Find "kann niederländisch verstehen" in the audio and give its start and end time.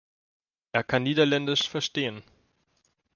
0.83-2.23